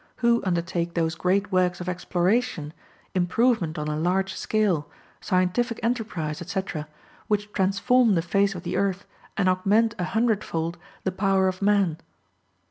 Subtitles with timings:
[0.15, 2.73] Who undertake those great works of exploration,
[3.13, 4.89] improvement on a large scale,
[5.19, 6.87] scientific enterprise, etc.,
[7.27, 9.05] which transform the face of the earth
[9.37, 11.99] and augment a hundredfold the power of man?